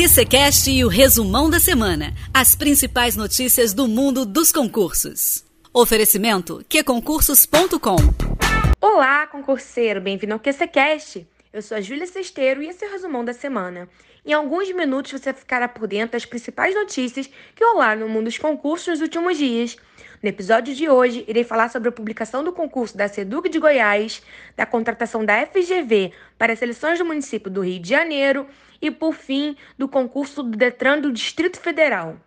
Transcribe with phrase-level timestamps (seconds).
[0.00, 2.14] QCCast e o resumão da semana.
[2.32, 5.44] As principais notícias do mundo dos concursos.
[5.74, 7.96] Oferecimento qconcursos.com
[8.80, 11.28] Olá, concurseiro, bem-vindo ao QCCast.
[11.52, 13.90] Eu sou a Júlia Cesteiro e esse é o resumão da semana.
[14.24, 18.38] Em alguns minutos você ficará por dentro das principais notícias que rolaram no mundo dos
[18.38, 19.76] concursos nos últimos dias.
[20.22, 24.22] No episódio de hoje, irei falar sobre a publicação do concurso da SEDUC de Goiás,
[24.54, 28.46] da contratação da FGV para as seleções do município do Rio de Janeiro
[28.82, 32.18] e, por fim, do concurso do Detran do Distrito Federal.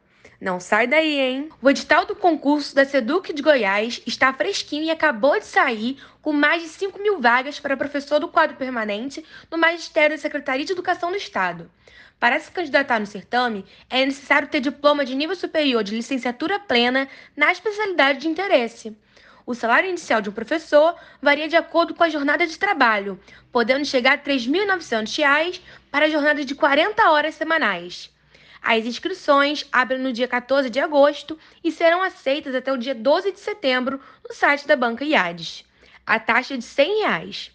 [0.43, 1.49] Não sai daí, hein?
[1.61, 6.33] O edital do concurso da SEDUC de Goiás está fresquinho e acabou de sair com
[6.33, 10.73] mais de 5 mil vagas para professor do quadro permanente no Magistério da Secretaria de
[10.73, 11.71] Educação do Estado.
[12.19, 17.07] Para se candidatar no certame, é necessário ter diploma de nível superior de licenciatura plena
[17.37, 18.97] na especialidade de interesse.
[19.45, 23.17] O salário inicial de um professor varia de acordo com a jornada de trabalho,
[23.49, 28.12] podendo chegar a R$ 3.900 para a jornada de 40 horas semanais.
[28.65, 33.33] As inscrições abrem no dia 14 de agosto e serão aceitas até o dia 12
[33.33, 35.65] de setembro no site da Banca IADES.
[36.07, 37.51] A taxa é de 100 reais.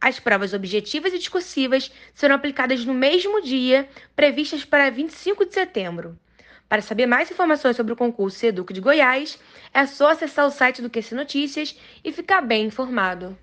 [0.00, 6.18] As provas objetivas e discursivas serão aplicadas no mesmo dia, previstas para 25 de setembro.
[6.68, 9.38] Para saber mais informações sobre o concurso Seduc de Goiás,
[9.72, 13.38] é só acessar o site do QC Notícias e ficar bem informado.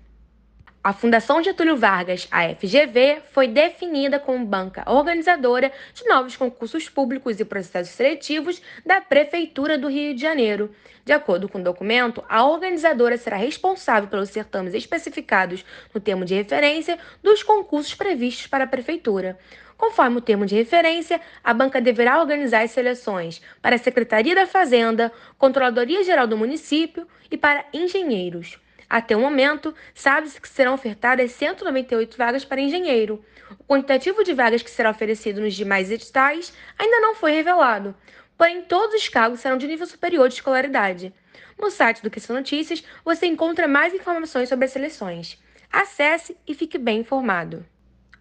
[0.86, 7.40] A Fundação Getúlio Vargas, a FGV, foi definida como banca organizadora de novos concursos públicos
[7.40, 10.72] e processos seletivos da Prefeitura do Rio de Janeiro.
[11.04, 16.36] De acordo com o documento, a organizadora será responsável pelos certames especificados no termo de
[16.36, 19.36] referência dos concursos previstos para a Prefeitura.
[19.76, 24.46] Conforme o termo de referência, a banca deverá organizar as seleções para a Secretaria da
[24.46, 28.64] Fazenda, Controladoria Geral do Município e para engenheiros.
[28.88, 33.24] Até o momento, sabe-se que serão ofertadas 198 vagas para engenheiro.
[33.58, 37.94] O quantitativo de vagas que será oferecido nos demais editais ainda não foi revelado,
[38.36, 41.12] porém todos os cargos serão de nível superior de escolaridade.
[41.58, 45.38] No site do Questão Notícias você encontra mais informações sobre as seleções.
[45.72, 47.66] Acesse e fique bem informado.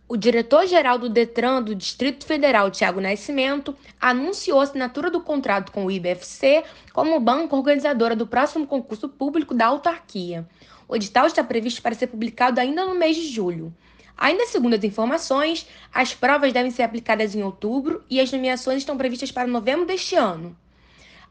[0.08, 5.84] O diretor-geral do Detran do Distrito Federal, Tiago Nascimento, anunciou a assinatura do contrato com
[5.84, 10.48] o IBFC como banco organizadora do próximo concurso público da autarquia.
[10.88, 13.74] O edital está previsto para ser publicado ainda no mês de julho.
[14.16, 18.96] Ainda segundo as informações, as provas devem ser aplicadas em outubro e as nomeações estão
[18.96, 20.56] previstas para novembro deste ano.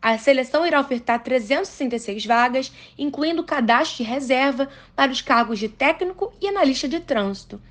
[0.03, 6.33] A seleção irá ofertar 366 vagas, incluindo cadastro de reserva para os cargos de técnico
[6.43, 7.63] e analista de trânsito.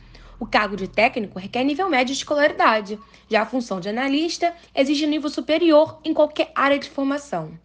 [0.44, 3.00] O cargo de técnico requer nível médio de escolaridade,
[3.30, 7.58] já a função de analista exige nível superior em qualquer área de formação.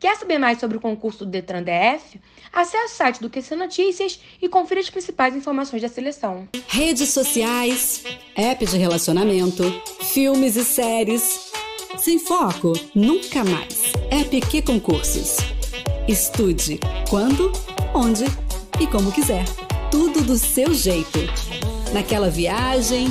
[0.00, 2.20] Quer saber mais sobre o concurso do Detran DF?
[2.52, 6.48] Acesse o site do QC Notícias e confira as principais informações da seleção.
[6.66, 8.02] Redes sociais,
[8.34, 9.62] app de relacionamento,
[10.02, 11.52] filmes e séries.
[11.96, 13.92] Sem foco, nunca mais.
[14.10, 15.36] App que Concursos.
[16.08, 17.52] Estude quando,
[17.94, 18.24] onde
[18.80, 19.44] e como quiser.
[19.92, 21.20] Tudo do seu jeito
[21.96, 23.08] naquela viagem,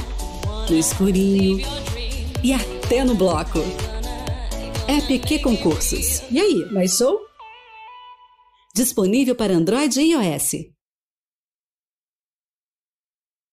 [0.69, 1.57] no escurinho
[2.43, 3.57] e até no bloco.
[4.87, 6.21] É PQ Concursos.
[6.29, 7.19] E aí, mais show?
[8.75, 10.74] Disponível para Android e iOS.